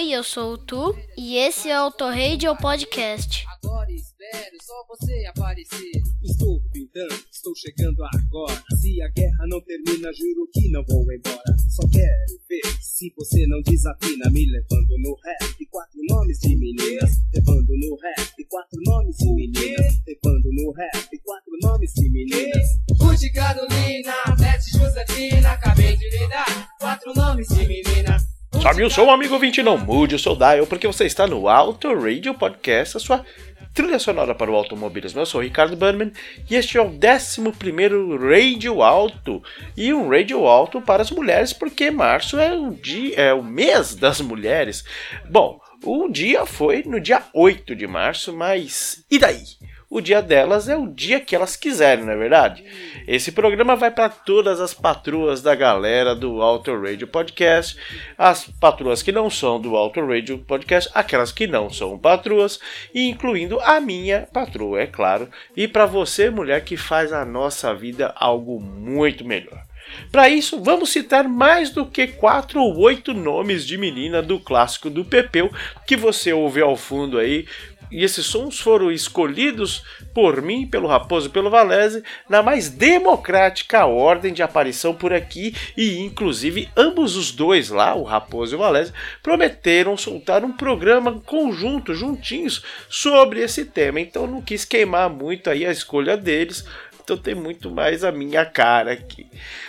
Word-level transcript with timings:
Oi, 0.00 0.12
eu 0.12 0.24
sou 0.24 0.54
o 0.54 0.56
Tu 0.56 0.96
e 1.14 1.36
esse 1.36 1.68
é 1.68 1.78
o 1.78 1.90
Torradio 1.90 2.56
Podcast. 2.56 3.44
Agora 3.62 3.92
espero 3.92 4.56
só 4.62 4.72
você 4.88 5.26
aparecer. 5.26 5.92
Estou 6.22 6.58
pintando, 6.72 7.14
estou 7.30 7.54
chegando 7.54 8.02
agora. 8.04 8.64
Se 8.80 9.02
a 9.02 9.08
guerra 9.08 9.46
não 9.46 9.60
termina, 9.60 10.10
juro 10.14 10.48
que 10.54 10.70
não 10.70 10.82
vou 10.88 11.02
embora. 11.12 11.52
Só 11.68 11.86
quero 11.92 12.40
ver 12.48 12.62
se 12.80 13.12
você 13.14 13.46
não 13.46 13.60
desafina. 13.60 14.30
Me 14.30 14.46
levando 14.50 14.96
no 15.04 15.14
rap, 15.22 15.66
quatro 15.66 16.00
nomes 16.08 16.38
de 16.38 16.56
meninas. 16.56 17.10
Levando 17.34 17.68
no 17.68 17.96
rap, 17.96 18.44
quatro 18.48 18.80
nomes 18.86 19.16
de 19.18 19.34
meninas. 19.34 20.00
Levando 20.06 20.48
no 20.50 20.72
rap, 20.72 21.18
quatro 21.22 21.52
nomes 21.62 21.92
de 21.92 22.08
meninas. 22.08 22.66
Ruth 22.98 23.32
Carolina, 23.34 24.14
Beth 24.38 24.64
Josefina. 24.72 25.50
Acabei 25.50 25.94
de 25.94 26.08
lhe 26.08 26.26
dar 26.26 26.70
quatro 26.78 27.12
nomes 27.14 27.48
de 27.48 27.66
meninas. 27.66 28.29
Sobe 28.62 28.84
o 28.84 28.90
som, 28.90 29.10
amigo 29.10 29.32
ouvinte, 29.32 29.62
não 29.62 29.78
mude 29.78 30.14
o 30.14 30.18
seu 30.18 30.36
dial, 30.36 30.66
porque 30.66 30.86
você 30.86 31.06
está 31.06 31.26
no 31.26 31.48
Auto 31.48 31.94
Radio 31.94 32.34
Podcast, 32.34 32.98
a 32.98 33.00
sua 33.00 33.24
trilha 33.72 33.98
sonora 33.98 34.34
para 34.34 34.50
o 34.50 34.54
automobilismo. 34.54 35.18
Eu 35.18 35.24
sou 35.24 35.40
o 35.40 35.44
Ricardo 35.44 35.74
Burman 35.76 36.12
e 36.48 36.56
este 36.56 36.76
é 36.76 36.82
o 36.82 36.88
11 36.88 36.98
Radio 38.18 38.82
Alto. 38.82 39.42
E 39.74 39.94
um 39.94 40.10
Radio 40.10 40.46
Alto 40.46 40.82
para 40.82 41.02
as 41.02 41.10
mulheres, 41.10 41.54
porque 41.54 41.90
março 41.90 42.38
é 42.38 42.52
o, 42.52 42.70
dia, 42.72 43.14
é 43.16 43.32
o 43.32 43.42
mês 43.42 43.94
das 43.94 44.20
mulheres. 44.20 44.84
Bom, 45.30 45.58
o 45.82 46.08
dia 46.10 46.44
foi 46.44 46.82
no 46.84 47.00
dia 47.00 47.22
8 47.32 47.74
de 47.74 47.86
março, 47.86 48.30
mas 48.30 49.02
e 49.10 49.18
daí? 49.18 49.42
O 49.90 50.00
dia 50.00 50.22
delas 50.22 50.68
é 50.68 50.76
o 50.76 50.86
dia 50.86 51.18
que 51.18 51.34
elas 51.34 51.56
quiserem, 51.56 52.04
não 52.04 52.12
é 52.12 52.16
verdade? 52.16 52.64
Esse 53.08 53.32
programa 53.32 53.74
vai 53.74 53.90
para 53.90 54.08
todas 54.08 54.60
as 54.60 54.72
patroas 54.72 55.42
da 55.42 55.52
galera 55.56 56.14
do 56.14 56.40
Auto 56.40 56.72
Radio 56.80 57.08
Podcast, 57.08 57.76
as 58.16 58.46
patroas 58.46 59.02
que 59.02 59.10
não 59.10 59.28
são 59.28 59.60
do 59.60 59.74
Auto 59.74 60.00
Radio 60.06 60.38
Podcast, 60.38 60.88
aquelas 60.94 61.32
que 61.32 61.48
não 61.48 61.68
são 61.68 61.98
patroas, 61.98 62.60
e 62.94 63.08
incluindo 63.08 63.58
a 63.62 63.80
minha 63.80 64.28
patroa, 64.32 64.80
é 64.80 64.86
claro, 64.86 65.28
e 65.56 65.66
para 65.66 65.86
você, 65.86 66.30
mulher, 66.30 66.64
que 66.64 66.76
faz 66.76 67.12
a 67.12 67.24
nossa 67.24 67.74
vida 67.74 68.14
algo 68.14 68.60
muito 68.60 69.24
melhor. 69.24 69.70
Para 70.10 70.28
isso, 70.28 70.62
vamos 70.62 70.90
citar 70.90 71.28
mais 71.28 71.70
do 71.70 71.86
que 71.86 72.06
quatro 72.06 72.60
ou 72.60 72.78
oito 72.78 73.12
nomes 73.12 73.66
de 73.66 73.76
menina 73.76 74.22
do 74.22 74.38
clássico 74.38 74.90
do 74.90 75.04
Pepeu 75.04 75.50
que 75.86 75.96
você 75.96 76.32
ouve 76.32 76.60
ao 76.60 76.76
fundo 76.76 77.18
aí 77.18 77.46
e 77.90 78.04
esses 78.04 78.26
sons 78.26 78.60
foram 78.60 78.90
escolhidos 78.90 79.82
por 80.14 80.40
mim, 80.40 80.66
pelo 80.66 80.88
Raposo 80.88 81.28
e 81.28 81.30
pelo 81.30 81.50
Valese, 81.50 82.02
na 82.28 82.42
mais 82.42 82.68
democrática 82.68 83.86
ordem 83.86 84.32
de 84.32 84.42
aparição 84.42 84.94
por 84.94 85.12
aqui, 85.12 85.54
e 85.76 85.98
inclusive 85.98 86.68
ambos 86.76 87.16
os 87.16 87.32
dois 87.32 87.70
lá, 87.70 87.94
o 87.94 88.02
Raposo 88.02 88.54
e 88.54 88.56
o 88.56 88.58
Valese, 88.58 88.92
prometeram 89.22 89.96
soltar 89.96 90.44
um 90.44 90.52
programa 90.52 91.20
conjunto, 91.20 91.94
juntinhos, 91.94 92.62
sobre 92.88 93.40
esse 93.40 93.64
tema. 93.64 94.00
Então 94.00 94.26
não 94.26 94.42
quis 94.42 94.64
queimar 94.64 95.10
muito 95.10 95.50
aí 95.50 95.66
a 95.66 95.70
escolha 95.70 96.16
deles, 96.16 96.64
então 97.02 97.16
tem 97.16 97.34
muito 97.34 97.70
mais 97.70 98.04
a 98.04 98.12
minha 98.12 98.44
cara 98.44 98.92
aqui. 98.92 99.26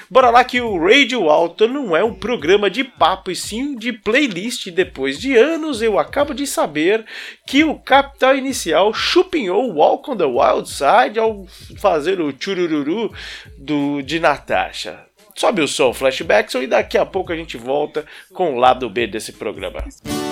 Bora 0.09 0.29
lá 0.29 0.43
que 0.43 0.59
o 0.59 0.77
Radio 0.77 1.29
Alto 1.29 1.67
não 1.67 1.95
é 1.95 2.03
um 2.03 2.13
programa 2.13 2.69
de 2.69 2.83
papo 2.83 3.31
e 3.31 3.35
sim 3.35 3.75
de 3.75 3.93
playlist. 3.93 4.69
Depois 4.69 5.19
de 5.19 5.35
anos 5.35 5.81
eu 5.81 5.97
acabo 5.97 6.33
de 6.33 6.45
saber 6.45 7.05
que 7.47 7.63
o 7.63 7.79
Capital 7.79 8.35
Inicial 8.35 8.93
chupinhou 8.93 9.73
Walk 9.73 10.11
on 10.11 10.17
the 10.17 10.25
Wild 10.25 10.69
Side 10.69 11.17
ao 11.17 11.45
fazer 11.77 12.19
o 12.19 12.33
churururu 12.38 13.13
do, 13.57 14.01
de 14.01 14.19
Natasha. 14.19 15.10
Sobe 15.42 15.64
o 15.64 15.67
som, 15.67 15.92
flashbacks, 15.92 16.53
e 16.53 16.67
daqui 16.67 17.00
a 17.00 17.03
pouco 17.03 17.34
a 17.34 17.36
gente 17.36 17.58
volta 17.58 18.06
com 18.31 18.53
o 18.53 18.59
lado 18.59 18.88
B 18.88 19.08
desse 19.08 19.31
programa. 19.31 19.84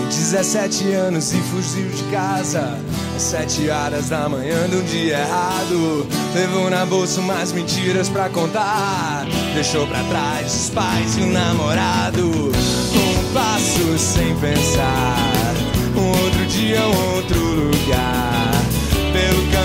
17 0.08 0.92
anos 0.92 1.34
e 1.34 1.38
fugiu 1.38 1.90
de 1.90 2.04
casa. 2.12 2.78
Às 3.16 3.24
7 3.24 3.72
horas 3.72 4.10
da 4.10 4.30
manhã 4.30 4.70
do 4.70 4.84
dia 4.84 5.18
errado. 5.18 6.08
Levou 6.36 6.70
na 6.70 6.86
bolsa 6.86 7.22
umas 7.22 7.52
mentiras 7.52 8.08
pra 8.08 8.30
contar. 8.30 9.26
Deixou 9.56 9.88
pra 9.88 10.04
trás 10.04 10.54
os 10.54 10.70
pais 10.70 11.18
e 11.18 11.22
o 11.22 11.26
namorado. 11.26 12.30
Um 12.30 13.34
passo 13.34 13.98
sem 13.98 14.40
pensar. 14.40 15.56
Um 15.98 16.24
outro 16.24 16.46
dia, 16.46 16.82
um 16.82 17.16
outro 17.16 17.40
lugar 17.40 18.29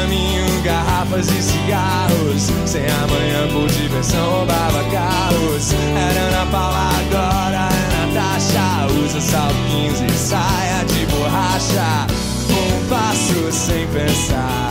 caminho, 0.05 0.63
garrafas 0.63 1.29
e 1.29 1.43
cigarros. 1.43 2.51
Sem 2.67 2.85
amanhã 2.87 3.49
por 3.53 3.69
diversão, 3.71 4.31
roubava 4.31 4.85
carros. 4.91 5.73
Era 5.73 6.21
Ana 6.21 6.47
Paula, 6.51 6.91
agora 7.01 7.69
é 7.73 8.07
Natasha 8.07 8.87
Usa 9.05 9.21
salto 9.21 9.55
15 9.71 10.05
e 10.05 10.11
saia 10.11 10.85
de 10.85 11.07
borracha. 11.07 12.07
Um 12.51 12.89
passo 12.89 13.51
sem 13.51 13.87
pensar 13.89 14.71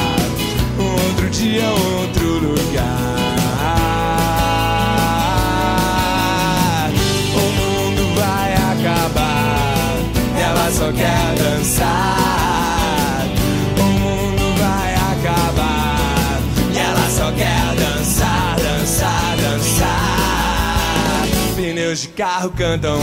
outro 0.78 1.30
dia, 1.30 1.68
outro 1.68 2.40
lugar. 2.40 2.94
O 7.34 7.38
mundo 7.40 8.16
vai 8.16 8.54
acabar 8.54 9.98
E 10.38 10.42
ela 10.42 10.72
só 10.72 10.92
quer 10.92 11.36
dançar 11.36 12.13
De 21.94 22.08
carro 22.08 22.50
cantam. 22.50 23.00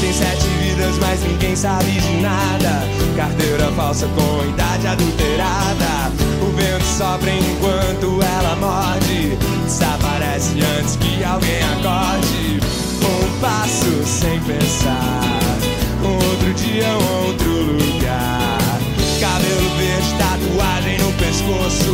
Tem 0.00 0.12
sete 0.12 0.46
vidas, 0.60 0.98
mas 1.00 1.22
ninguém 1.22 1.56
sabe 1.56 1.90
de 1.92 2.20
nada. 2.20 2.82
Carteira 3.16 3.72
falsa 3.72 4.06
com 4.08 4.46
idade 4.50 4.86
adulterada. 4.86 6.12
O 6.42 6.52
vento 6.54 6.84
sopra 6.84 7.30
enquanto 7.30 8.20
ela 8.22 8.54
morde. 8.56 9.34
Desaparece 9.64 10.60
antes 10.78 10.96
que 10.96 11.24
alguém 11.24 11.62
acorde. 11.80 12.60
Um 13.02 13.40
passo 13.40 14.04
sem 14.04 14.38
pensar. 14.40 15.25
Pescoço. 21.36 21.92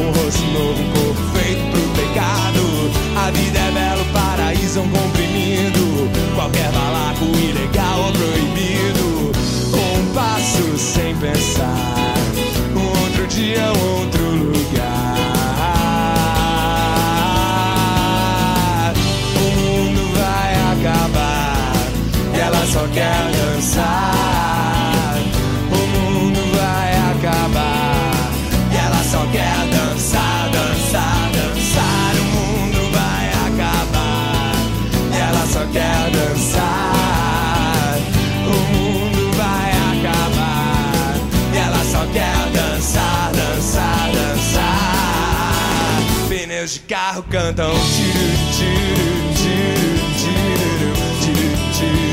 Um 0.00 0.10
rosto 0.10 0.44
novo, 0.52 0.82
um 0.82 0.90
corpo 0.92 1.38
feito 1.38 1.62
pro 1.70 1.82
pecado. 2.02 2.90
A 3.16 3.30
vida 3.30 3.58
é 3.58 3.70
belo, 3.70 4.04
paraíso 4.12 4.78
é 4.78 4.82
um 4.82 4.88
comprimido. 4.88 6.10
Qualquer 6.34 6.72
balaco, 6.72 7.24
ilegal 7.24 8.06
ou 8.06 8.12
proibido. 8.12 9.32
Um 9.74 10.14
passo 10.14 10.78
sem 10.78 11.14
pensar. 11.16 11.39
De 46.72 46.78
carro 46.78 47.24
cantam. 47.24 47.68
Tiro, 47.68 48.30
tiro, 48.54 49.34
tiro, 49.34 49.98
tiro, 50.20 50.94
tiro, 51.20 51.56
tiro, 51.74 52.09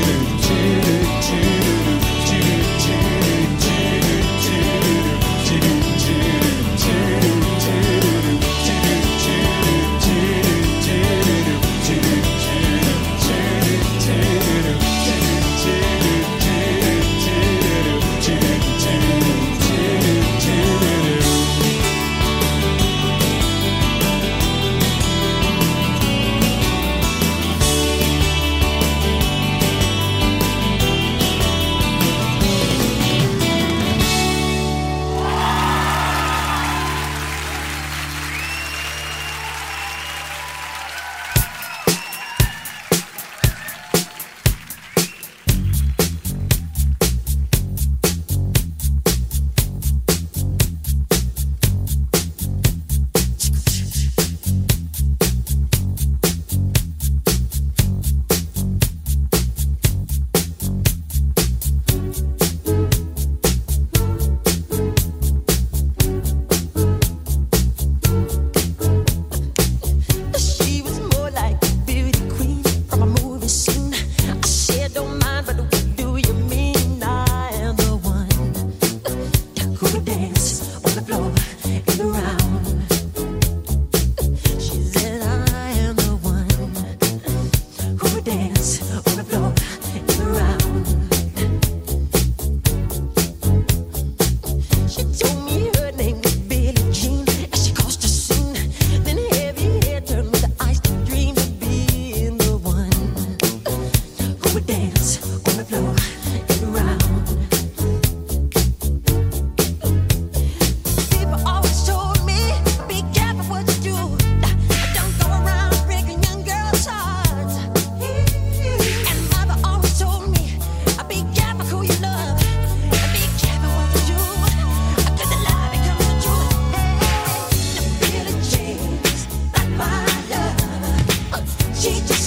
She 131.78 132.17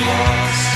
lost. 0.00 0.73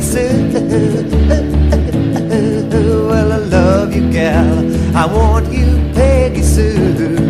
places. 0.00 0.54
well, 2.72 3.32
I 3.32 3.36
love 3.36 3.94
you, 3.94 4.10
gal. 4.10 4.96
I 4.96 5.06
want 5.06 5.52
you, 5.52 5.66
Peggy 5.94 6.42
Sue. 6.42 7.29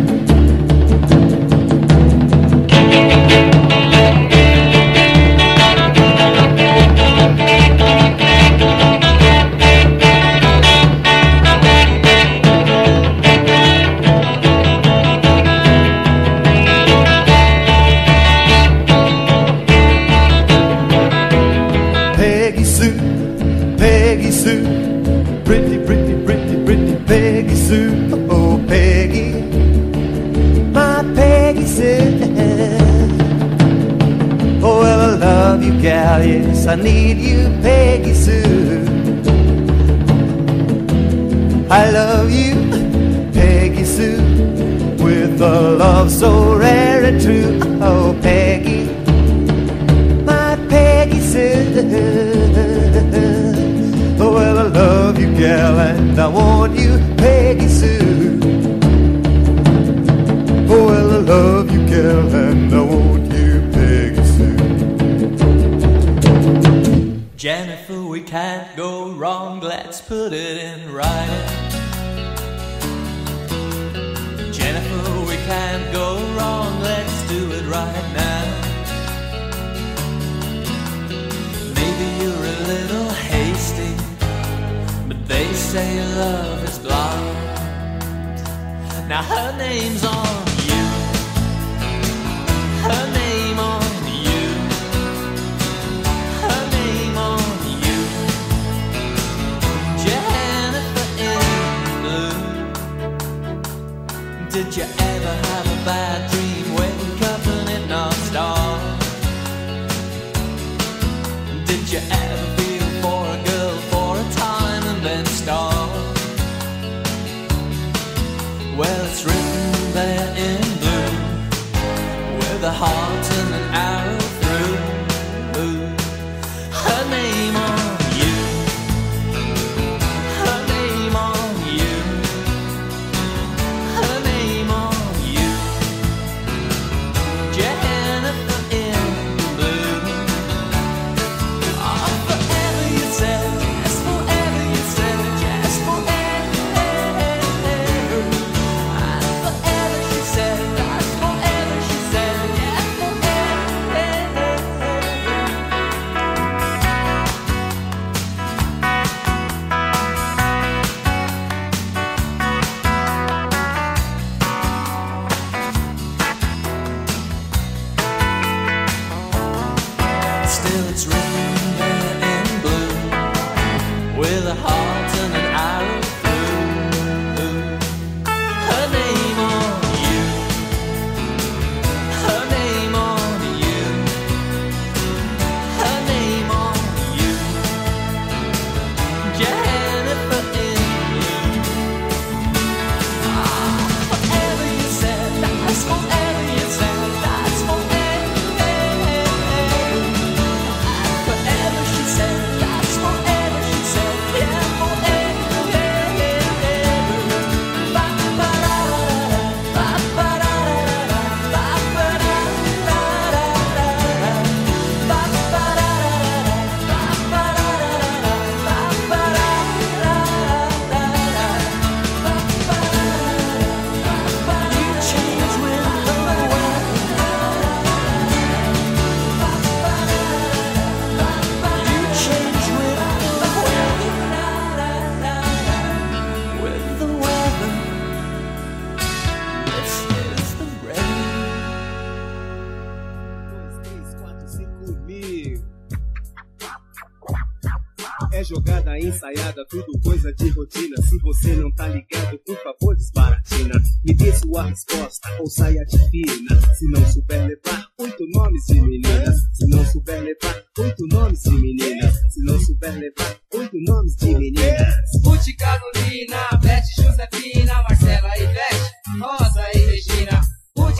Ensaiada, 249.51 249.65
tudo 249.69 249.99
coisa 250.03 250.33
de 250.33 250.49
rotina. 250.49 250.97
Se 251.03 251.17
você 251.19 251.55
não 251.55 251.71
tá 251.71 251.87
ligado, 251.87 252.39
por 252.45 252.57
favor, 252.57 252.95
desbaratina. 252.95 253.81
Me 254.03 254.13
dê 254.13 254.33
sua 254.33 254.63
resposta 254.63 255.29
ou 255.39 255.47
saia 255.47 255.83
de 255.85 255.97
fina. 256.09 256.61
Se 256.73 256.87
não 256.89 257.05
souber 257.05 257.47
levar 257.47 257.85
oito 257.99 258.25
nomes 258.33 258.65
de 258.65 258.81
meninas. 258.81 259.35
Se 259.53 259.67
não 259.67 259.85
souber 259.85 260.21
levar 260.21 260.63
oito 260.79 261.07
nomes 261.11 261.41
de 261.41 261.51
meninas. 261.51 262.13
Se 262.33 262.43
não 262.43 262.59
souber 262.59 262.93
levar 262.93 263.37
oito 263.53 263.77
nomes 263.87 264.15
de 264.15 264.25
meninas. 264.37 264.93
Ruth, 265.23 265.45
Carolina, 265.57 266.49
Beth, 266.61 266.83
Josefina, 266.97 267.83
Marcela, 267.83 268.37
Ivete, 268.37 268.91
Rosa 269.19 269.63
e 269.75 269.79
Regina. 269.79 270.41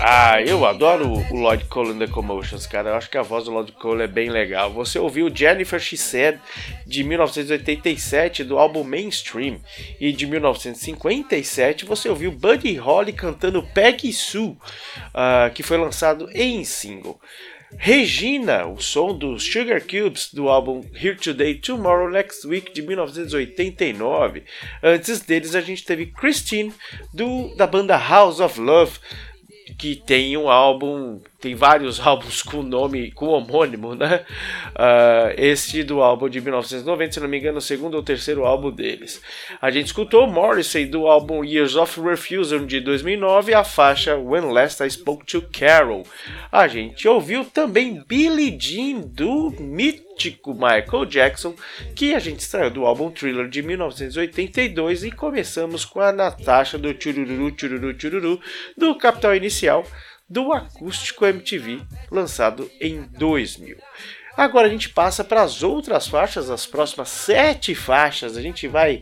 Ah, 0.04 0.42
eu 0.42 0.66
adoro 0.66 1.08
o 1.08 1.36
Lloyd 1.36 1.66
Cole 1.66 1.92
and 1.92 2.00
the 2.00 2.08
Commotions, 2.08 2.66
cara. 2.66 2.90
Eu 2.90 2.96
acho 2.96 3.10
que 3.10 3.18
a 3.18 3.22
voz 3.22 3.46
do 3.46 3.52
Lloyd 3.52 3.72
Cole 3.74 4.02
é 4.02 4.08
bem 4.08 4.30
legal. 4.30 4.74
Você 4.74 4.98
ouviu 4.98 5.30
Jennifer 5.34 5.80
She 5.80 5.96
Said, 5.96 6.40
de 6.92 7.06
1987, 7.06 8.44
do 8.44 8.60
álbum 8.60 8.84
Mainstream. 8.84 9.62
E 10.00 10.12
de 10.12 10.28
1957, 10.28 11.86
você 11.86 12.10
ouviu 12.10 12.32
Buddy 12.32 12.76
Holly 12.76 13.14
cantando 13.14 13.64
Peggy 13.64 14.12
Sue, 14.12 14.58
ah, 15.14 15.50
que 15.54 15.64
foi 15.64 15.78
lançado 15.78 16.30
em 16.34 16.64
single. 16.66 17.20
Regina, 17.78 18.68
o 18.68 18.82
som 18.82 19.18
dos 19.18 19.44
Sugar 19.44 19.82
Cubes 19.82 20.34
do 20.34 20.50
álbum 20.50 20.84
Here 20.94 21.16
Today, 21.16 21.56
Tomorrow, 21.56 22.10
Next 22.10 22.46
Week 22.46 22.74
de 22.74 22.82
1989. 22.82 24.44
Antes 24.84 25.22
deles 25.22 25.56
a 25.56 25.62
gente 25.62 25.86
teve 25.86 26.08
Christine 26.08 26.74
do 27.14 27.56
da 27.56 27.66
banda 27.66 27.96
House 27.96 28.42
of 28.42 28.60
Love, 28.60 29.00
que 29.80 29.96
tem 29.96 30.36
um 30.36 30.50
álbum, 30.50 31.22
tem 31.42 31.56
vários 31.56 32.00
álbuns 32.06 32.44
com 32.44 32.62
nome, 32.62 33.12
com 33.12 33.26
homônimo, 33.26 33.96
né? 33.96 34.24
Ah, 34.76 35.34
este 35.36 35.84
do 35.84 36.02
álbum 36.02 36.30
de 36.30 36.40
1990, 36.40 37.12
se 37.12 37.20
não 37.20 37.28
me 37.28 37.40
engano, 37.40 37.58
o 37.58 37.62
segundo 37.62 37.96
ou 37.96 38.04
terceiro 38.04 38.46
álbum 38.46 38.72
deles. 38.72 39.22
A 39.60 39.72
gente 39.72 39.88
escutou 39.88 40.28
Morrissey 40.28 40.86
do 40.86 41.08
álbum 41.08 41.44
Years 41.44 41.76
of 41.76 42.00
Refusal 42.00 42.60
de 42.60 42.80
2009, 42.80 43.54
a 43.54 43.64
faixa 43.64 44.16
When 44.16 44.52
Last 44.52 44.84
I 44.84 44.90
Spoke 44.90 45.26
to 45.26 45.44
Carol. 45.52 46.06
A 46.52 46.68
gente 46.68 47.08
ouviu 47.08 47.44
também 47.44 48.04
Billie 48.08 48.56
Jean 48.60 49.02
do 49.02 49.52
mítico 49.60 50.54
Michael 50.54 51.06
Jackson, 51.06 51.56
que 51.96 52.14
a 52.14 52.20
gente 52.20 52.42
extraiu 52.42 52.70
do 52.70 52.86
álbum 52.86 53.10
Thriller 53.10 53.48
de 53.48 53.64
1982 53.64 55.04
e 55.04 55.12
começamos 55.12 55.84
com 55.84 56.00
a 56.00 56.12
Natasha 56.12 56.78
do 56.78 56.96
Chururu 57.02 57.52
Chururu 57.58 58.00
Chururu 58.00 58.40
do 58.78 58.96
Capital 58.96 59.36
Inicial 59.36 59.86
do 60.32 60.54
Acústico 60.54 61.26
MTV, 61.26 61.82
lançado 62.10 62.72
em 62.80 63.02
2000. 63.02 63.78
Agora 64.38 64.66
a 64.66 64.70
gente 64.70 64.88
passa 64.88 65.26
para 65.26 65.42
as 65.42 65.62
outras 65.62 66.08
faixas, 66.08 66.50
as 66.50 66.66
próximas 66.66 67.10
sete 67.10 67.76
faixas. 67.76 68.38
A 68.38 68.42
gente 68.42 68.66
vai 68.66 69.02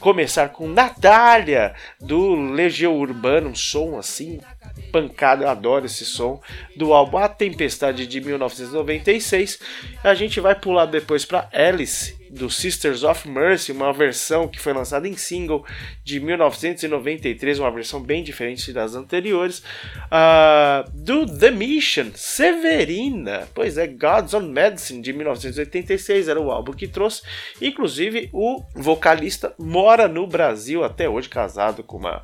começar 0.00 0.48
com 0.48 0.66
Natália 0.66 1.76
do 2.00 2.34
Legião 2.34 2.98
Urbana, 2.98 3.48
um 3.48 3.54
som 3.54 3.96
assim 3.96 4.40
pancada, 4.90 5.44
eu 5.44 5.48
adoro 5.48 5.86
esse 5.86 6.04
som 6.04 6.40
do 6.76 6.92
álbum 6.92 7.18
A 7.18 7.28
Tempestade 7.28 8.04
de 8.04 8.20
1996. 8.20 9.60
A 10.02 10.12
gente 10.12 10.40
vai 10.40 10.56
pular 10.56 10.86
depois 10.86 11.24
para 11.24 11.48
Alice 11.52 12.23
do 12.34 12.50
Sisters 12.50 13.04
of 13.04 13.28
Mercy, 13.28 13.70
uma 13.70 13.92
versão 13.92 14.48
que 14.48 14.58
foi 14.58 14.72
lançada 14.72 15.06
em 15.06 15.16
single 15.16 15.64
de 16.02 16.18
1993, 16.18 17.60
uma 17.60 17.70
versão 17.70 18.02
bem 18.02 18.24
diferente 18.24 18.72
das 18.72 18.96
anteriores. 18.96 19.62
Ah, 20.10 20.84
do 20.92 21.26
The 21.26 21.52
Mission, 21.52 22.10
Severina, 22.14 23.48
pois 23.54 23.78
é, 23.78 23.86
Gods 23.86 24.34
on 24.34 24.48
Medicine 24.48 25.00
de 25.00 25.12
1986 25.12 26.28
era 26.28 26.40
o 26.40 26.50
álbum 26.50 26.72
que 26.72 26.88
trouxe. 26.88 27.22
Inclusive, 27.62 28.28
o 28.32 28.62
vocalista 28.74 29.54
mora 29.56 30.08
no 30.08 30.26
Brasil 30.26 30.82
até 30.82 31.08
hoje, 31.08 31.28
casado 31.28 31.84
com 31.84 31.98
uma 31.98 32.22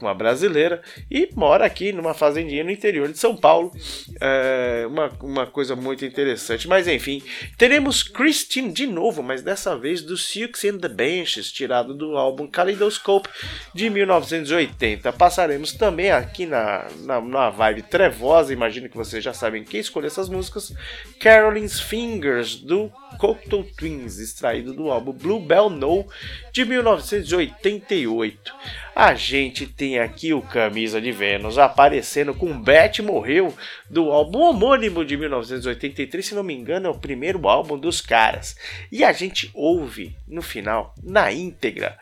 uma 0.00 0.14
brasileira 0.14 0.82
e 1.10 1.28
mora 1.34 1.64
aqui 1.64 1.92
numa 1.92 2.12
fazendinha 2.12 2.62
no 2.62 2.70
interior 2.70 3.10
de 3.10 3.18
São 3.18 3.36
Paulo. 3.36 3.72
É 4.20 4.86
uma, 4.86 5.10
uma 5.22 5.46
coisa 5.46 5.74
muito 5.74 6.04
interessante. 6.04 6.68
Mas 6.68 6.86
enfim, 6.86 7.22
teremos 7.56 8.02
Christine 8.02 8.72
de 8.72 8.86
novo, 8.86 9.22
mas 9.22 9.42
dessa 9.42 9.76
vez 9.76 10.02
do 10.02 10.16
Silks 10.16 10.64
and 10.64 10.78
the 10.78 10.88
Benches, 10.88 11.50
tirado 11.50 11.94
do 11.94 12.16
álbum 12.16 12.46
Kaleidoscope 12.46 13.28
de 13.74 13.88
1980. 13.88 15.12
Passaremos 15.12 15.72
também 15.72 16.10
aqui 16.10 16.46
na, 16.46 16.86
na, 17.00 17.20
na 17.20 17.50
vibe 17.50 17.82
trevosa, 17.82 18.52
imagino 18.52 18.88
que 18.88 18.96
vocês 18.96 19.22
já 19.24 19.32
sabem 19.32 19.64
quem 19.64 19.80
escolheu 19.80 20.08
essas 20.08 20.28
músicas. 20.28 20.72
Caroline's 21.20 21.80
Fingers 21.80 22.56
do 22.56 22.90
Cocteau 23.18 23.64
Twins, 23.76 24.18
extraído 24.18 24.74
do 24.74 24.90
álbum 24.90 25.12
Bluebell 25.12 25.70
No 25.70 26.06
de 26.52 26.64
1988. 26.64 28.54
A 28.98 29.12
gente 29.14 29.66
tem 29.66 29.98
aqui 29.98 30.32
o 30.32 30.40
Camisa 30.40 30.98
de 31.02 31.12
Vênus 31.12 31.58
aparecendo 31.58 32.32
com 32.32 32.58
Beth 32.58 33.02
Morreu 33.02 33.54
do 33.90 34.10
álbum 34.10 34.38
homônimo 34.38 35.04
de 35.04 35.18
1983, 35.18 36.24
se 36.24 36.34
não 36.34 36.42
me 36.42 36.54
engano, 36.54 36.86
é 36.86 36.90
o 36.90 36.98
primeiro 36.98 37.46
álbum 37.46 37.78
dos 37.78 38.00
caras. 38.00 38.56
E 38.90 39.04
a 39.04 39.12
gente 39.12 39.50
ouve 39.52 40.16
no 40.26 40.40
final, 40.40 40.94
na 41.02 41.30
íntegra, 41.30 41.98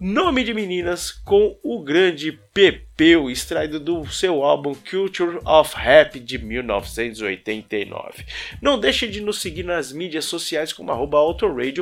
Nome 0.00 0.44
de 0.44 0.54
Meninas 0.54 1.10
com 1.10 1.58
o 1.60 1.82
grande 1.82 2.38
Pepeu, 2.54 3.28
extraído 3.28 3.80
do 3.80 4.06
seu 4.06 4.44
álbum 4.44 4.72
Culture 4.72 5.40
of 5.44 5.74
Rap 5.74 6.20
de 6.20 6.38
1989. 6.38 8.24
Não 8.62 8.78
deixe 8.78 9.08
de 9.08 9.20
nos 9.20 9.40
seguir 9.40 9.64
nas 9.64 9.92
mídias 9.92 10.24
sociais 10.24 10.72
como 10.72 10.92
arroba 10.92 11.18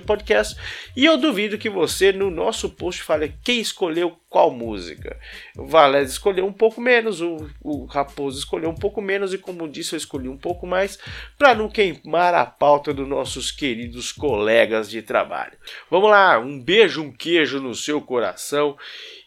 Podcast 0.07 0.57
e 0.97 1.05
eu 1.05 1.19
duvido 1.19 1.59
que 1.59 1.69
você 1.69 2.11
no 2.11 2.31
nosso 2.31 2.71
post 2.71 3.03
fale 3.03 3.35
quem 3.45 3.61
escolheu 3.61 4.17
qual 4.37 4.51
música. 4.51 5.19
O 5.57 5.65
Valéz 5.65 6.11
escolheu 6.11 6.45
um 6.45 6.53
pouco 6.53 6.79
menos, 6.79 7.23
o, 7.23 7.49
o 7.63 7.87
Raposo 7.87 8.39
escolheu 8.39 8.69
um 8.69 8.75
pouco 8.75 9.01
menos 9.01 9.33
e 9.33 9.39
como 9.39 9.67
disse 9.67 9.95
eu 9.95 9.97
escolhi 9.97 10.29
um 10.29 10.37
pouco 10.37 10.67
mais 10.67 10.99
para 11.39 11.55
não 11.55 11.71
queimar 11.71 12.35
a 12.35 12.45
pauta 12.45 12.93
dos 12.93 13.09
nossos 13.09 13.51
queridos 13.51 14.13
colegas 14.13 14.91
de 14.91 15.01
trabalho. 15.01 15.57
Vamos 15.91 16.11
lá, 16.11 16.39
um 16.39 16.63
beijo, 16.63 17.03
um 17.03 17.11
queijo 17.11 17.61
no 17.61 17.75
seu 17.75 17.99
coração 18.03 18.77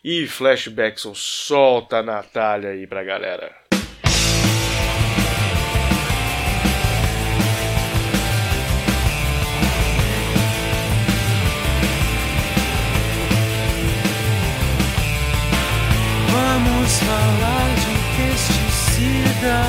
e 0.03 0.27
Flashbackson 0.27 1.15
solta 1.15 1.97
a 1.97 2.03
Natália 2.03 2.69
aí 2.69 2.85
pra 2.85 3.03
galera. 3.03 3.58
Vamos 16.89 17.03
falar 17.03 17.69
de 17.75 17.93
pesticida 18.17 19.61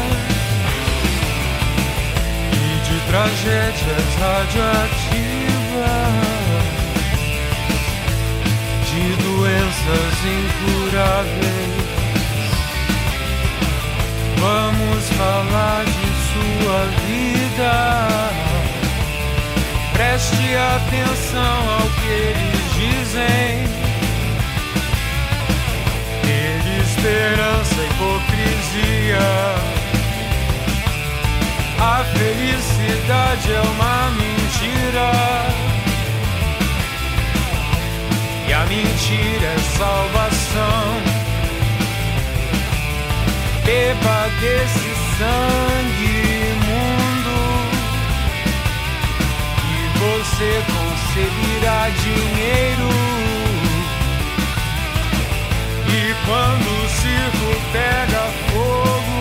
e 2.55 2.81
de 2.81 2.97
tragédias 3.09 4.09
radioativas, 4.19 5.05
de 8.89 9.05
doenças 9.23 10.17
incuráveis. 10.41 11.81
Vamos 14.39 15.03
falar 15.19 15.85
de 15.85 16.09
sua 16.31 16.81
vida. 17.05 17.77
Preste 19.93 20.57
atenção 20.57 21.57
ao 21.71 21.87
que 22.01 22.09
eles 22.09 22.65
dizem. 22.75 23.80
Esperança, 27.03 27.77
hipocrisia. 27.83 29.19
A 31.81 32.05
felicidade 32.05 33.53
é 33.53 33.61
uma 33.63 34.11
mentira. 34.11 35.11
E 38.47 38.53
a 38.53 38.67
mentira 38.67 39.47
é 39.47 39.59
salvação. 39.79 41.01
Beba 43.65 44.29
desse 44.39 44.93
sangue 45.17 46.13
imundo. 46.53 47.41
E 49.65 49.99
você 49.99 50.63
conseguirá 50.69 51.89
dinheiro. 51.89 53.20
Quando 56.27 56.67
o 56.67 56.89
circo 56.89 57.49
pega 57.73 58.23
fogo, 58.53 59.21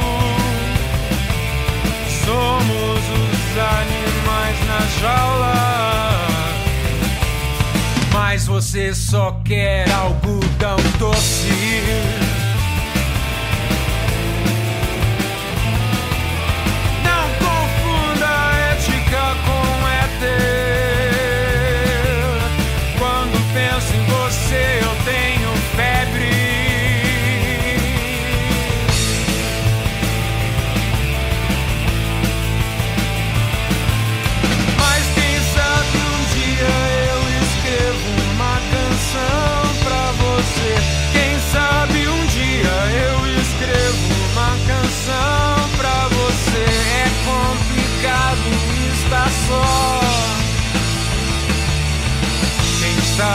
somos 2.25 3.01
os 3.19 3.57
animais 3.57 4.57
na 4.67 4.81
jaula. 5.01 5.59
Mas 8.13 8.47
você 8.47 8.93
só 8.93 9.39
quer 9.43 9.89
algodão 9.91 10.77
doce. 10.97 12.28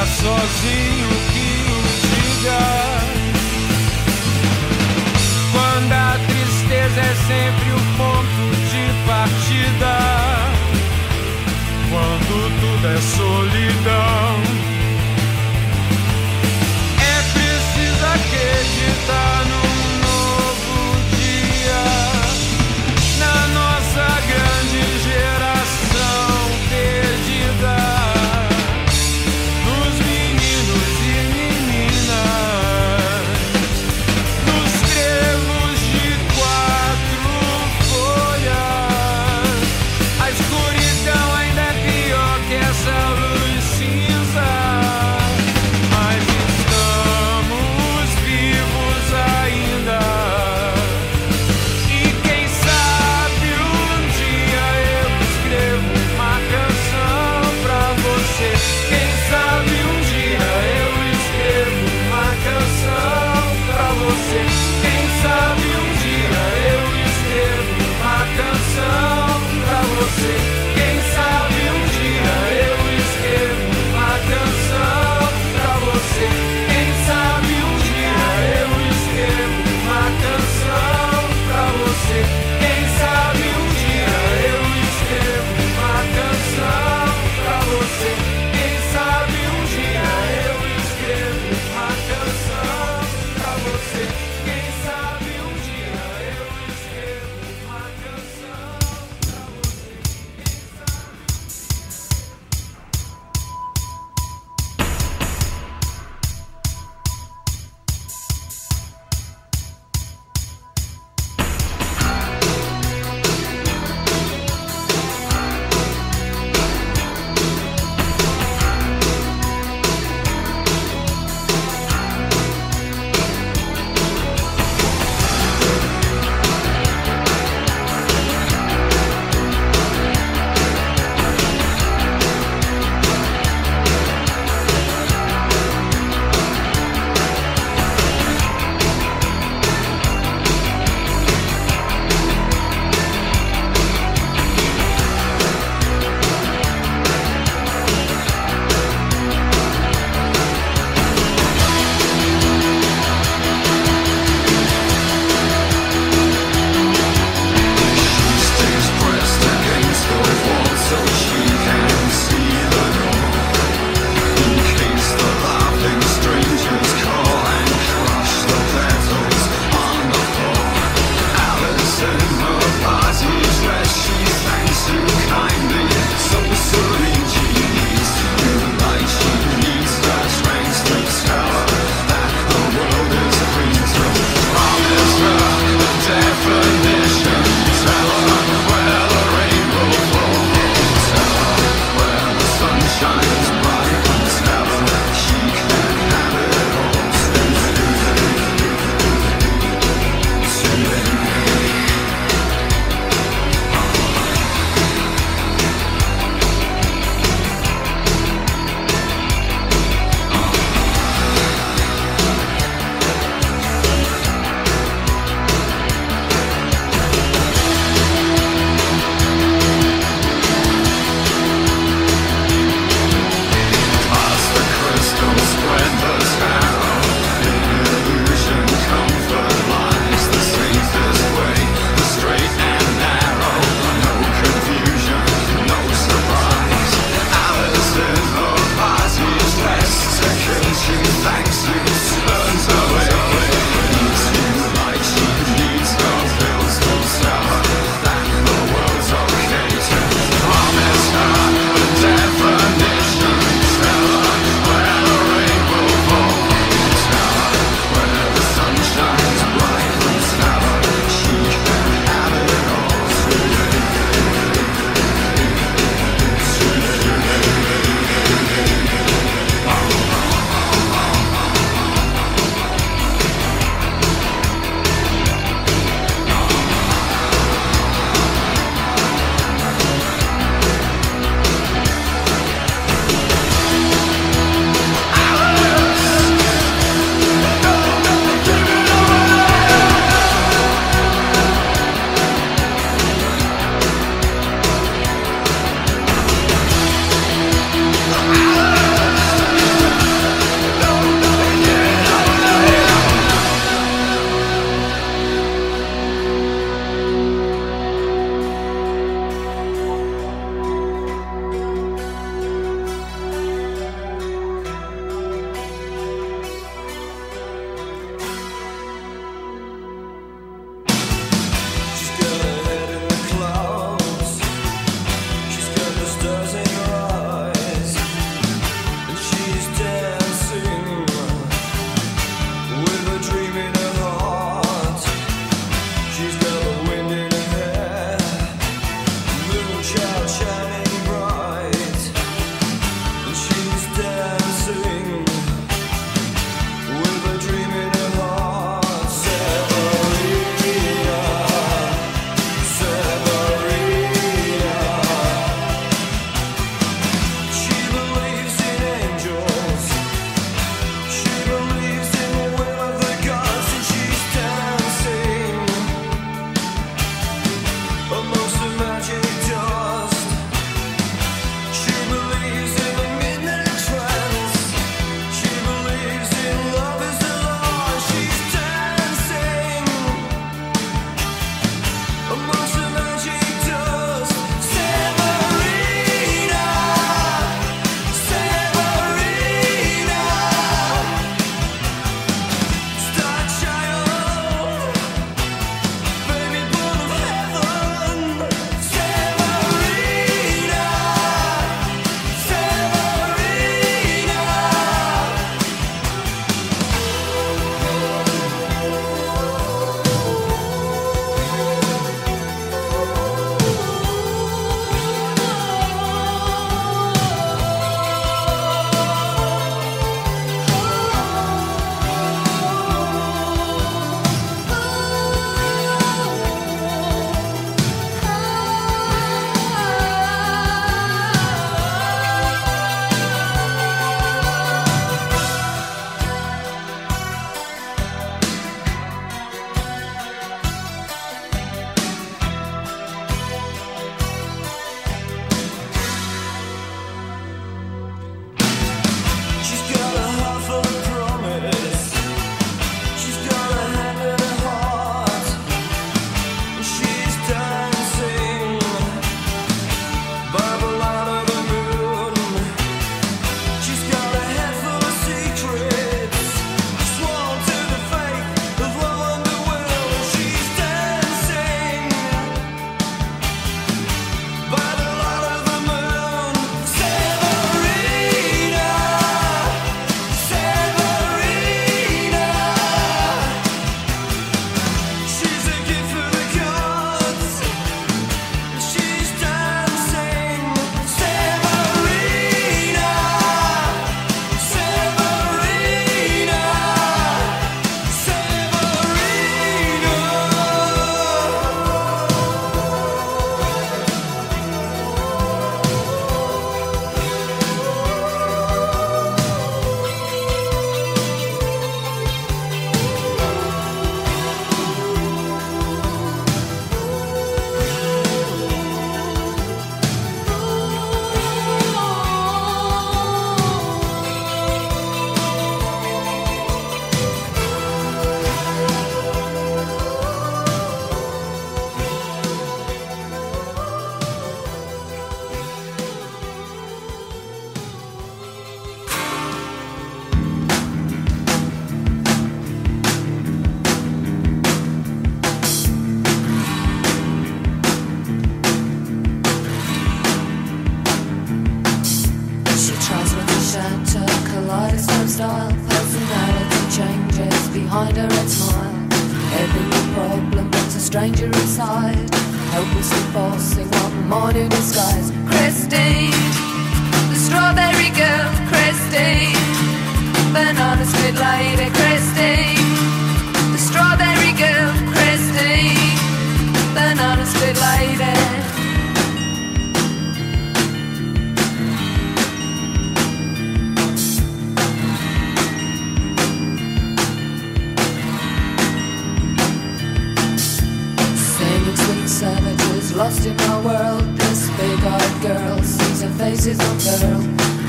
Sozinho 0.07 1.09
que 1.33 1.49
o 1.69 1.83
diga. 2.01 2.63
Quando 5.53 5.93
a 5.93 6.19
tristeza 6.27 7.01
é 7.01 7.15
sempre 7.27 7.71
o 7.71 7.81
ponto 7.99 8.45
de 8.71 8.85
partida. 9.07 9.95
Quando 11.91 12.35
tudo 12.61 12.87
é 12.89 13.01
solidão. 13.01 14.43
É 16.99 17.23
preciso 17.35 18.05
acreditar 18.07 19.34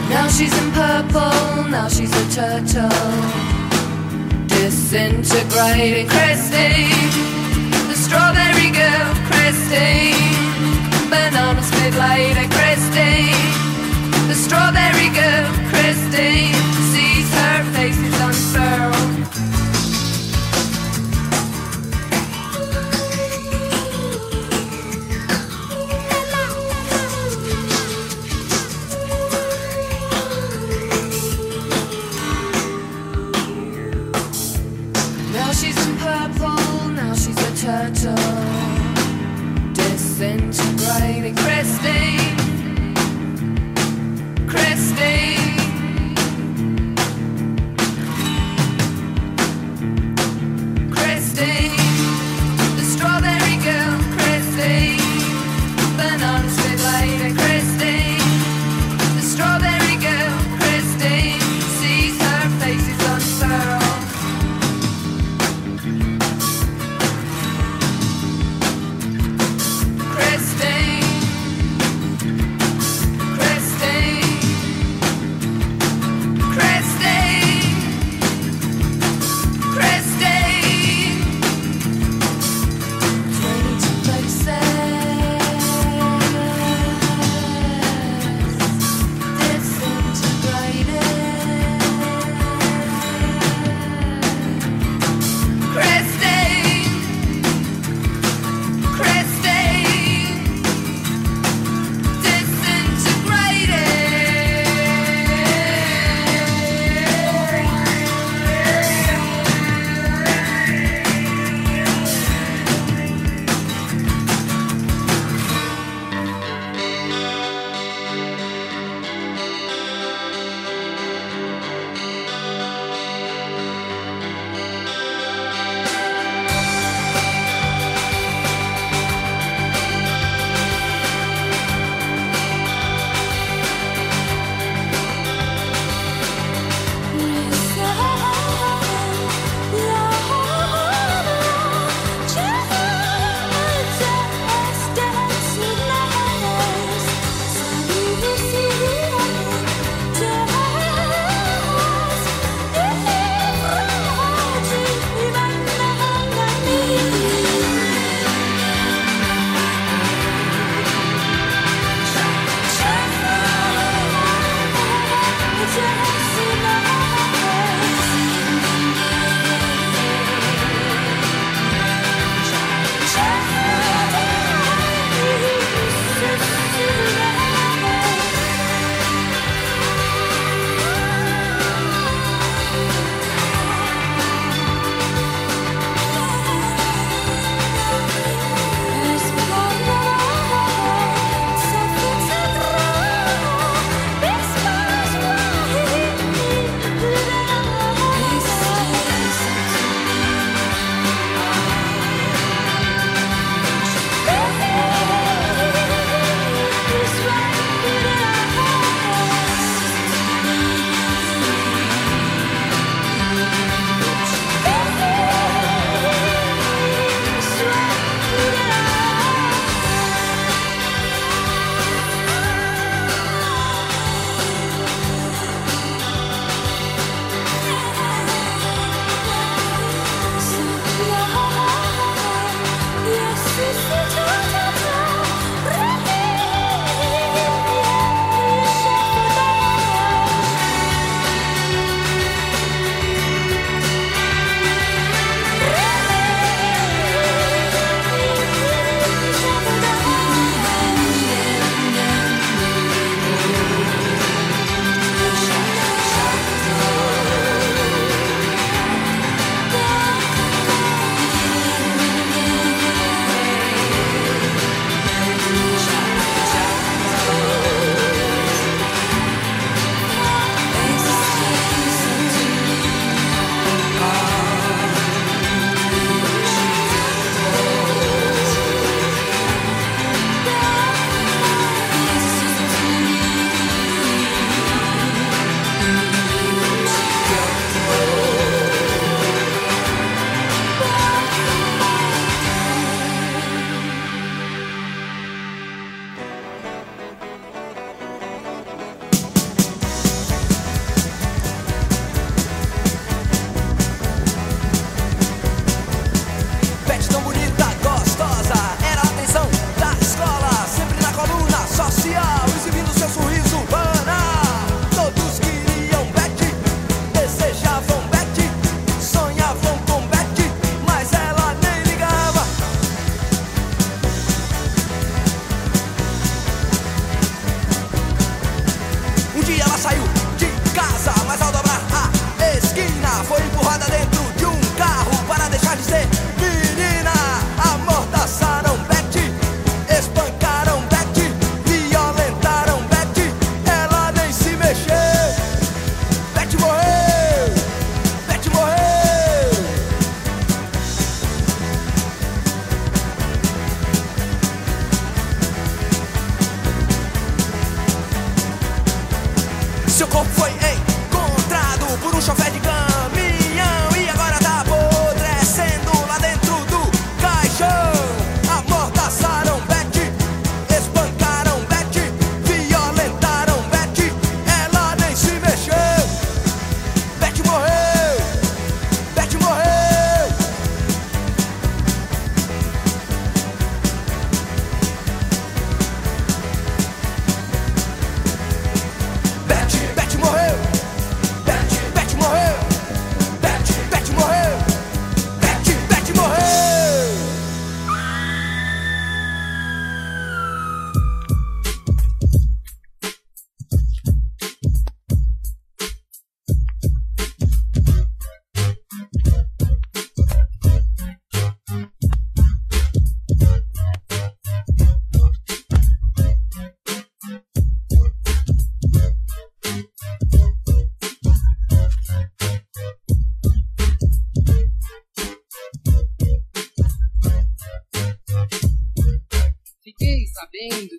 Now 0.10 0.28
she's 0.28 0.54
in 0.62 0.72
purple, 0.72 1.70
now 1.70 1.88
she's 1.88 2.14
a 2.14 2.26
turtle. 2.34 2.90
Disintegrating 4.48 6.08
Christine, 6.08 7.10
the 7.90 7.98
strawberry 8.06 8.72
girl 8.72 9.08
Christine, 9.30 10.16
banana 11.10 11.62
split 11.62 11.96
later 11.96 12.48
Christine, 12.56 13.36
the 14.28 14.36
strawberry 14.36 15.10
girl 15.14 15.48
Christine 15.70 16.56
sees 16.92 17.28
her 17.34 17.64
face 17.74 17.98
is 17.98 18.20
unfurled. 18.22 19.05
Christine, 41.34 42.36
Christine. 44.48 45.35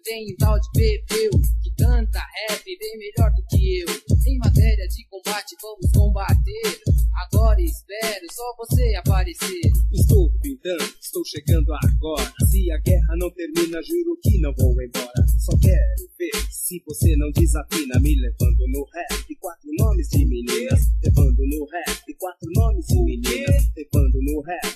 Tem 0.07 0.33
um 0.33 0.37
tal 0.37 0.55
de 0.61 0.71
Pepeu 0.73 1.31
que 1.63 1.71
canta 1.77 2.21
rap 2.21 2.65
bem 2.65 2.97
melhor 2.97 3.29
do 3.35 3.43
que 3.51 3.81
eu. 3.81 3.87
Em 4.29 4.39
matéria 4.39 4.87
de 4.87 5.05
combate, 5.09 5.57
vamos 5.61 5.91
combater. 5.93 6.81
Agora 7.25 7.61
espero 7.61 8.27
só 8.33 8.55
você 8.57 8.95
aparecer. 8.95 9.61
Estou 9.93 10.31
pintando, 10.41 10.85
estou 11.03 11.25
chegando 11.25 11.73
agora. 11.73 12.33
Se 12.49 12.71
a 12.71 12.79
guerra 12.79 13.17
não 13.19 13.31
termina, 13.33 13.83
juro 13.83 14.17
que 14.23 14.39
não 14.39 14.55
vou 14.55 14.81
embora. 14.81 15.27
Só 15.41 15.59
quero 15.59 16.09
ver 16.17 16.53
se 16.53 16.81
você 16.87 17.17
não 17.17 17.31
desafina, 17.33 17.99
me 17.99 18.15
levando 18.15 18.65
no 18.69 18.85
rap. 18.85 19.37
Quatro 19.41 19.71
nomes 19.77 20.09
de 20.09 20.25
meninas, 20.25 20.81
levando 21.03 21.43
no 21.47 21.67
rap. 21.67 22.15
Quatro 22.19 22.49
nomes 22.55 22.87
de 22.87 23.03
meninas, 23.03 23.71
levando 23.77 24.19
no 24.23 24.41
rap. 24.41 24.76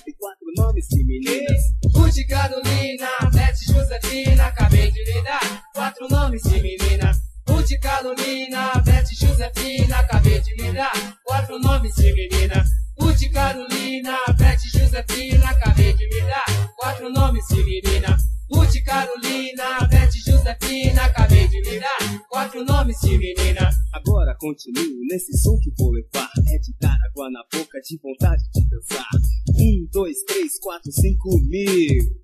Nomes 0.55 0.87
de 0.89 1.03
meninas. 1.03 1.61
Ruth 1.93 2.27
Carolina, 2.27 3.07
Beth 3.31 3.57
Josefina, 3.67 4.45
acabei 4.47 4.91
de 4.91 5.21
dar 5.23 5.63
quatro 5.73 6.07
nomes 6.09 6.41
de 6.43 6.61
menina. 6.61 7.11
Ruth 7.47 7.79
Carolina, 7.81 8.71
Beth 8.83 9.07
Josefina, 9.13 9.99
acabei 9.99 10.41
de 10.41 10.73
dar 10.73 10.91
quatro 11.23 11.59
nomes 11.59 11.95
de 11.95 12.13
menina. 12.13 12.65
Ruth 12.99 13.31
Carolina, 13.31 14.17
Beth 14.37 14.59
Josefina, 14.73 15.49
acabei 15.49 15.93
de 15.93 16.21
dar 16.21 16.73
quatro 16.77 17.09
nomes 17.09 17.45
de 17.47 17.63
menina. 17.63 18.17
Ruth 18.51 18.83
Carolina, 18.85 19.87
Beth 19.89 20.11
Josefina, 20.25 21.03
acabei 21.05 21.47
de 21.47 21.79
dar 21.79 22.21
quatro 22.29 22.65
nomes 22.65 22.99
de 22.99 23.17
menina. 23.17 23.69
Agora 23.93 24.35
continuo 24.37 25.05
nesse 25.07 25.37
som 25.37 25.57
que 25.59 25.71
vou 25.77 25.91
levar. 25.91 26.29
É 26.47 26.57
de 26.57 26.73
dar 26.81 26.97
água 27.09 27.29
na 27.31 27.43
boca, 27.51 27.79
de 27.81 27.97
vontade 27.97 28.43
de 28.53 28.69
dançar. 28.69 29.07
Um, 29.61 29.87
dois, 29.91 30.17
três, 30.23 30.59
quatro, 30.59 30.91
cinco 30.91 31.39
mil. 31.43 32.21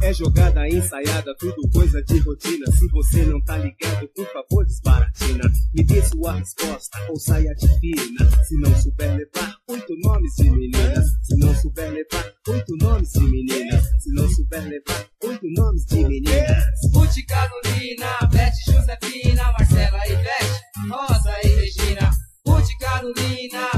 É 0.00 0.12
jogada 0.12 0.68
ensaiada, 0.68 1.34
tudo 1.40 1.68
coisa 1.72 2.00
de 2.04 2.18
rotina. 2.18 2.66
Se 2.70 2.86
você 2.90 3.24
não 3.24 3.42
tá 3.42 3.56
ligado, 3.58 4.08
por 4.14 4.26
favor, 4.26 4.64
desbaratina. 4.64 5.50
Me 5.74 5.84
dê 5.84 6.00
sua 6.02 6.34
resposta 6.34 6.98
ou 7.08 7.18
saia 7.18 7.52
de 7.54 7.66
fina. 7.80 8.44
Se 8.44 8.56
não 8.60 8.72
souber 8.76 9.16
levar 9.16 9.56
oito 9.68 9.92
nomes 10.04 10.34
de 10.36 10.50
meninas. 10.50 11.06
Se 11.24 11.36
não 11.36 11.52
souber 11.56 11.90
levar 11.90 12.32
oito 12.48 12.76
nomes 12.76 13.10
de 13.10 13.20
meninas. 13.20 13.84
Se 14.00 14.12
não 14.12 14.28
souber 14.28 14.62
levar 14.68 15.06
oito 15.24 15.46
nomes 15.56 15.84
de 15.86 15.96
meninas. 15.96 16.64
Ruth 16.94 17.26
Carolina, 17.26 18.18
Beth 18.30 18.54
Josefina, 18.66 19.52
Marcela 19.58 20.06
e 20.06 20.16
Beth, 20.16 20.60
Rosa 20.88 21.32
e 21.42 21.48
Regina. 21.48 22.10
Ruth 22.46 22.68
Carolina, 22.78 23.70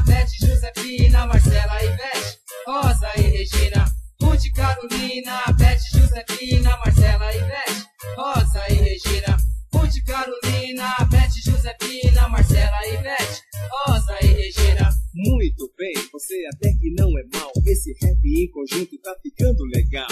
Josefina, 1.19 1.27
Marcela 1.27 1.85
e 1.85 1.97
Beth, 1.97 2.39
Rosa 2.67 3.11
e 3.17 3.23
Regina. 3.23 3.85
Ruth 4.21 4.53
Carolina, 4.55 5.45
Beth 5.59 5.81
Josefina, 5.93 6.77
Marcela 6.77 7.35
e 7.35 7.41
Beth, 7.41 7.87
Rosa 8.17 8.63
e 8.69 8.75
Regina. 8.75 9.37
Ruth 9.73 10.05
Carolina, 10.07 10.95
Beth 11.11 11.33
Josefina, 11.45 12.29
Marcela 12.29 12.87
e 12.87 12.97
Beth, 12.99 13.41
Rosa 13.87 14.17
e 14.23 14.27
Regina. 14.27 14.91
Muito 15.15 15.71
bem, 15.77 15.95
você 16.13 16.47
até 16.55 16.73
que 16.75 16.91
não 16.93 17.09
é 17.19 17.25
mal. 17.33 17.51
Esse 17.67 17.93
rap 18.01 18.25
em 18.25 18.51
conjunto 18.51 18.97
tá 18.99 19.15
ficando 19.23 19.65
legal. 19.65 20.09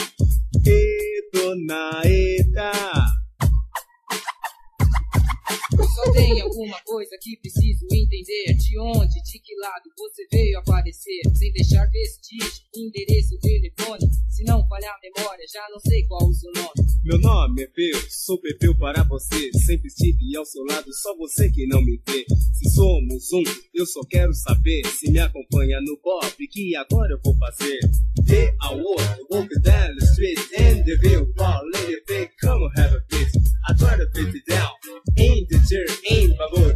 E 0.67 1.31
dona 1.33 2.03
Eta. 2.05 3.06
Só 5.85 6.13
tem 6.13 6.41
alguma 6.41 6.81
coisa 6.85 7.17
que 7.21 7.37
preciso 7.39 7.87
entender? 7.93 8.55
De 8.55 8.79
onde, 8.79 9.23
de 9.23 9.39
que 9.39 9.55
lado 9.57 9.91
você 9.97 10.27
veio 10.31 10.59
aparecer? 10.59 11.21
Sem 11.35 11.53
deixar 11.53 11.87
vestígio, 11.91 12.65
endereço, 12.75 13.39
telefone 13.41 14.09
Se 14.31 14.45
não 14.45 14.67
falhar 14.69 14.95
a 14.95 15.01
memória, 15.01 15.45
já 15.53 15.67
não 15.71 15.81
sei 15.81 16.05
qual 16.07 16.29
o 16.29 16.35
seu 16.35 16.51
nome. 16.53 16.97
Meu 17.05 17.19
nome 17.19 17.63
é 17.63 17.67
Peu, 17.67 18.01
sou 18.09 18.41
Pepeu 18.41 18.77
para 18.77 19.03
você. 19.05 19.51
Sempre 19.53 19.89
estive 19.89 20.37
ao 20.37 20.45
seu 20.47 20.65
lado, 20.65 20.93
só 20.95 21.17
você 21.17 21.51
que 21.51 21.67
não 21.67 21.83
me 21.83 22.01
vê. 22.09 22.25
Se 22.55 22.71
somos 22.71 23.33
um, 23.33 23.45
eu 23.75 23.87
só 23.87 24.01
quero 24.09 24.33
saber. 24.35 24.87
Se 24.87 25.11
me 25.11 25.19
acompanha 25.19 25.81
no 25.81 25.97
pop, 25.99 26.49
que 26.49 26.75
agora 26.77 27.13
eu 27.13 27.21
vou 27.23 27.37
fazer. 27.39 27.79
Day 28.25 28.49
I 28.63 28.75
walk, 28.75 29.27
walk 29.31 29.49
down 29.61 29.95
the 29.97 30.07
street 30.07 30.39
And 30.59 30.85
the 30.85 30.97
view, 30.97 31.33
ball, 31.37 31.63
lady, 31.75 32.31
come 32.41 32.63
on, 32.63 32.71
have 32.77 32.93
a 32.93 33.01
fit 33.09 33.29
I 33.69 33.75
try 33.75 33.97
to 33.97 34.07
fit 34.15 34.35
it 34.35 34.47
down 34.49 34.71
in 35.17 35.47
the 35.49 35.59
chair, 35.69 35.87
in 36.11 36.35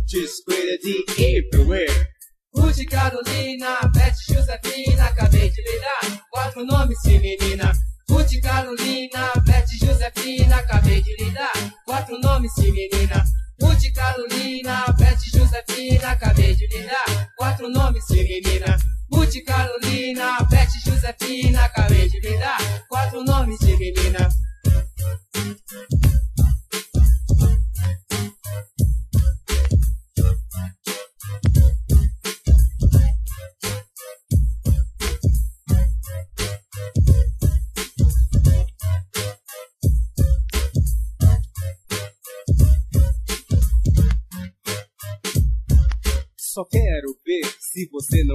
just 0.09 0.39
square 0.39 0.77
the 0.83 1.45
everywhere. 1.53 2.09
Ruth 2.55 2.81
Carolina, 2.89 3.79
Beth 3.95 4.19
Josefina, 4.29 5.05
acabei 5.05 5.51
de 5.51 5.63
lhe 5.63 5.81
dar 5.81 6.21
quatro 6.31 6.65
nomes 6.65 6.99
de 7.05 7.19
menina. 7.19 7.73
Ruth 8.09 8.33
Carolina, 8.43 9.33
Beth 9.47 9.69
Josefina, 9.81 10.57
acabei 10.57 11.03
de 11.03 11.17
lhe 11.23 11.31
dar 11.31 11.73
quatro 11.87 12.19
nomes 12.19 12.53
de 12.57 12.73
menina. 12.73 13.25
Ruth 13.63 13.93
Carolina, 13.95 14.85
Beth 14.99 15.23
Josefina, 15.33 16.11
acabei 16.11 16.57
de 16.57 16.67
lhe 16.67 16.87
dar 16.89 17.29
quatro 17.37 17.69
nomes 17.69 18.05
de 18.09 18.23
menina. 18.25 18.77
Ruth 19.13 19.45
Carolina, 19.47 20.39
Beth 20.51 20.73
Josefina, 20.85 21.65
acabei 21.65 22.09
de 22.09 22.21
lhe 22.21 22.39
dar 22.39 22.59
quatro 22.89 23.23
nomes 23.23 23.59
de 23.61 23.77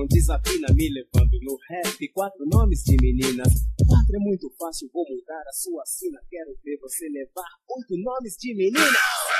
não 0.05 0.07
desafina 0.07 0.67
me 0.73 0.89
levando 0.89 1.31
no 1.41 1.57
rap. 1.67 2.07
Quatro 2.13 2.45
nomes 2.45 2.83
de 2.83 2.95
meninas. 3.01 3.53
Quatro 3.87 4.15
é 4.15 4.19
muito 4.19 4.49
fácil, 4.57 4.89
vou 4.93 5.03
mudar 5.09 5.41
a 5.47 5.53
sua 5.53 5.83
sina. 5.85 6.19
Quero 6.29 6.55
ver 6.63 6.77
você 6.79 7.07
levar 7.09 7.49
oito 7.75 7.97
nomes 7.97 8.35
de 8.39 8.55
meninas. 8.55 8.93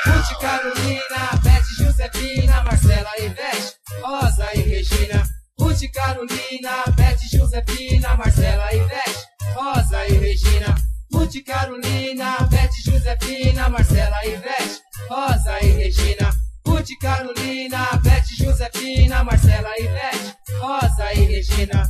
Ruth 0.05 0.39
Carolina, 0.41 1.21
Beth 1.43 1.65
Josefina, 1.77 2.63
Marcela 2.63 3.11
e 3.19 3.29
Beth, 3.29 3.75
Rosa 4.01 4.55
e 4.55 4.61
Regina. 4.61 5.23
Ruth 5.59 5.91
Carolina, 5.93 6.83
Beth 6.97 7.21
Josefina, 7.31 8.15
Marcela 8.15 8.73
e 8.73 8.79
Beth, 8.79 9.25
Rosa 9.53 10.07
e 10.07 10.13
Regina. 10.17 10.75
Ruth 11.13 11.43
Carolina, 11.45 12.37
Beth 12.49 12.73
Josefina, 12.83 13.69
Marcela 13.69 14.25
e 14.25 14.37
Beth, 14.37 14.81
Rosa 15.09 15.63
e 15.63 15.67
Regina. 15.71 16.44
Ruth 16.75 16.99
Carolina, 16.99 17.97
Beth 18.03 18.27
Josefina, 18.37 19.23
Marcela 19.23 19.69
e 19.77 19.87
Beth, 19.87 20.35
Rosa 20.59 21.09
e 21.13 21.23
Regina. 21.23 21.89